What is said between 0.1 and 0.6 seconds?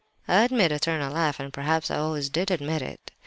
—I